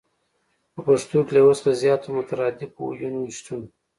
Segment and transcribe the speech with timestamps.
[0.73, 3.61] په پښتو کې له يو څخه زياتو مترادفو ويونو شتون